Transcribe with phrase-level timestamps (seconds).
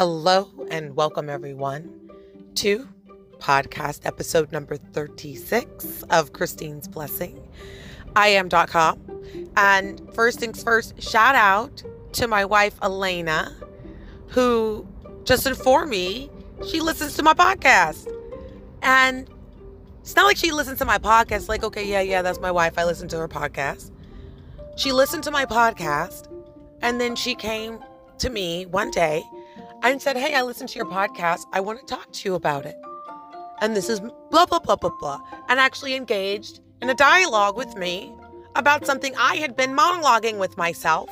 [0.00, 2.10] Hello and welcome everyone
[2.54, 2.88] to
[3.36, 7.46] podcast episode number 36 of Christine's Blessing.
[8.16, 8.98] I am.com.
[9.58, 11.82] And first things first, shout out
[12.12, 13.54] to my wife Elena,
[14.28, 14.88] who
[15.24, 16.30] just informed me
[16.66, 18.10] she listens to my podcast.
[18.80, 19.28] And
[20.00, 22.78] it's not like she listens to my podcast, like, okay, yeah, yeah, that's my wife.
[22.78, 23.90] I listen to her podcast.
[24.78, 26.26] She listened to my podcast,
[26.80, 27.80] and then she came
[28.16, 29.22] to me one day
[29.82, 31.44] and said, Hey, I listened to your podcast.
[31.52, 32.76] I want to talk to you about it.
[33.60, 35.20] And this is blah, blah, blah, blah, blah.
[35.48, 38.12] And actually engaged in a dialogue with me
[38.56, 41.10] about something I had been monologuing with myself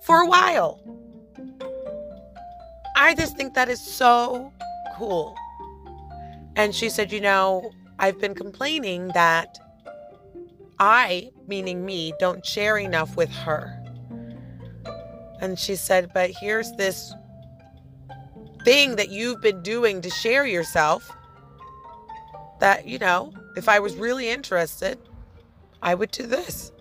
[0.00, 0.80] for a while.
[2.96, 4.52] I just think that is so
[4.96, 5.36] cool.
[6.56, 9.58] And she said, You know, I've been complaining that
[10.78, 13.78] I, meaning me, don't share enough with her.
[15.40, 17.14] And she said, But here's this
[18.64, 21.10] thing that you've been doing to share yourself
[22.60, 24.98] that, you know, if I was really interested,
[25.82, 26.72] I would do this.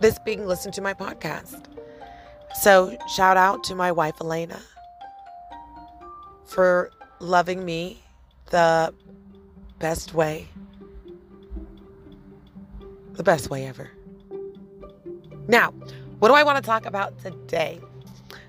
[0.00, 1.64] This being listened to my podcast.
[2.60, 4.60] So, shout out to my wife, Elena,
[6.46, 8.02] for loving me
[8.50, 8.94] the
[9.78, 10.48] best way.
[13.14, 13.90] The best way ever.
[15.48, 15.72] Now,
[16.20, 17.80] what do I want to talk about today?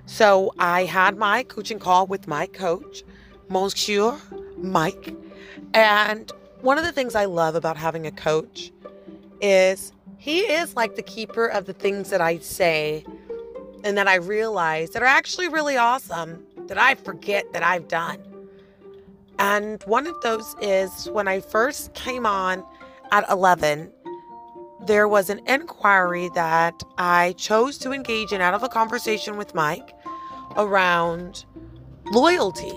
[0.09, 3.03] So I had my coaching call with my coach,
[3.47, 4.19] Monsieur
[4.57, 5.15] Mike.
[5.75, 8.71] And one of the things I love about having a coach
[9.39, 13.05] is he is like the keeper of the things that I say
[13.83, 18.17] and that I realize that are actually really awesome that I forget that I've done.
[19.37, 22.65] And one of those is when I first came on
[23.11, 23.91] at 11,
[24.87, 29.53] there was an inquiry that I chose to engage in out of a conversation with
[29.53, 29.93] Mike
[30.57, 31.45] around
[32.11, 32.73] loyalty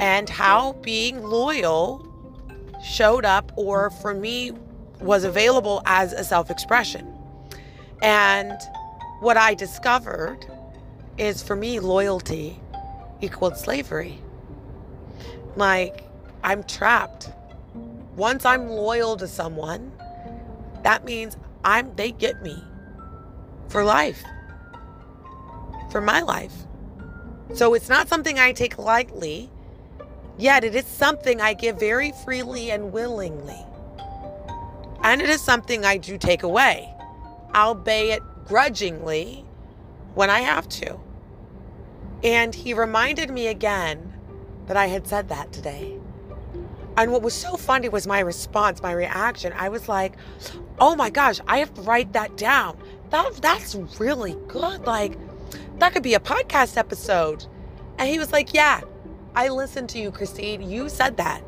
[0.00, 2.06] and how being loyal
[2.82, 4.52] showed up or for me
[5.00, 7.06] was available as a self expression.
[8.02, 8.58] And
[9.20, 10.46] what I discovered
[11.18, 12.60] is for me, loyalty
[13.20, 14.18] equaled slavery.
[15.54, 16.04] Like,
[16.42, 17.30] I'm trapped.
[18.16, 19.92] Once I'm loyal to someone,
[20.82, 22.62] that means I'm they get me
[23.68, 24.22] for life.
[25.90, 26.52] For my life.
[27.54, 29.50] So it's not something I take lightly,
[30.38, 33.66] yet it is something I give very freely and willingly.
[35.02, 36.92] And it is something I do take away,
[37.54, 39.44] albeit grudgingly
[40.14, 40.98] when I have to.
[42.22, 44.14] And he reminded me again
[44.66, 45.98] that I had said that today.
[46.96, 49.52] And what was so funny was my response, my reaction.
[49.56, 50.14] I was like,
[50.78, 52.78] oh my gosh, I have to write that down.
[53.10, 54.86] That, that's really good.
[54.86, 55.18] Like,
[55.78, 57.46] that could be a podcast episode.
[57.98, 58.80] And he was like, Yeah,
[59.34, 60.62] I listened to you, Christine.
[60.62, 61.42] You said that.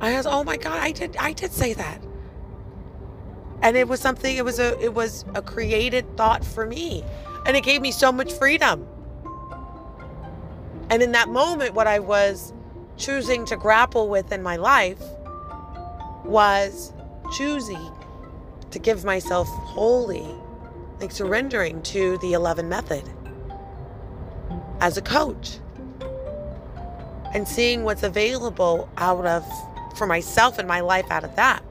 [0.00, 2.02] I was, oh my God, I did I did say that.
[3.62, 7.02] And it was something, it was a it was a created thought for me.
[7.46, 8.86] And it gave me so much freedom.
[10.90, 12.52] And in that moment, what I was
[12.96, 15.02] choosing to grapple with in my life
[16.24, 16.92] was
[17.32, 17.90] choosing
[18.70, 20.26] to give myself wholly
[21.00, 23.02] like surrendering to the 11 method
[24.80, 25.58] as a coach
[27.34, 29.44] and seeing what's available out of
[29.96, 31.62] for myself and my life out of that.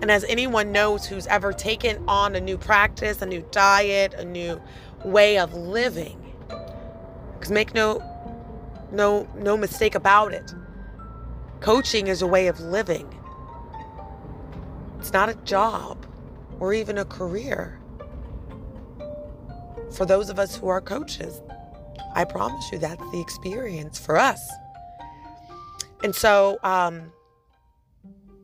[0.00, 4.24] And as anyone knows who's ever taken on a new practice, a new diet, a
[4.24, 4.60] new
[5.04, 6.34] way of living,
[7.34, 8.02] because make no
[8.92, 10.54] no no mistake about it.
[11.60, 13.12] Coaching is a way of living.
[14.98, 16.06] It's not a job
[16.60, 17.77] or even a career
[19.92, 21.40] for those of us who are coaches.
[22.14, 24.40] I promise you that's the experience for us.
[26.02, 27.12] And so, um,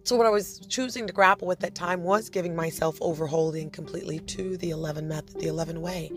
[0.02, 4.18] so what I was choosing to grapple with that time was giving myself overholding completely
[4.20, 6.10] to the 11 method, the 11 way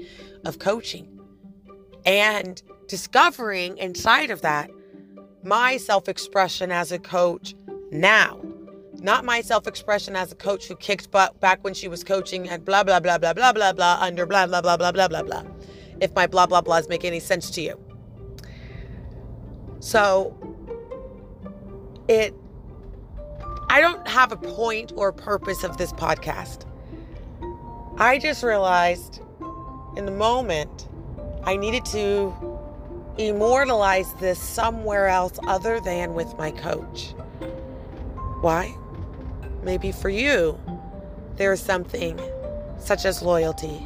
[0.46, 1.20] of coaching.
[2.06, 4.70] And discovering inside of that
[5.44, 7.56] my self expression as a coach
[7.92, 8.40] now
[9.00, 12.50] not my self expression as a coach who kicked butt back when she was coaching
[12.50, 15.24] at blah, blah, blah, blah, blah, blah, blah, under blah, blah, blah, blah, blah, blah,
[15.24, 15.44] blah.
[16.02, 17.80] If my blah, blah, blahs make any sense to you.
[19.80, 20.36] So
[22.08, 22.34] it,
[23.70, 26.66] I don't have a point or purpose of this podcast.
[27.98, 29.22] I just realized
[29.96, 30.88] in the moment
[31.44, 32.34] I needed to
[33.18, 37.14] immortalize this somewhere else other than with my coach.
[38.42, 38.76] Why?
[39.68, 40.58] Maybe for you,
[41.36, 42.18] there is something
[42.80, 43.86] such as loyalty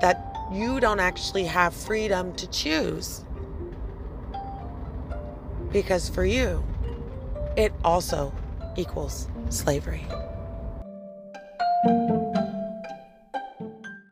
[0.00, 3.24] that you don't actually have freedom to choose.
[5.70, 6.64] Because for you,
[7.56, 8.34] it also
[8.76, 10.04] equals slavery.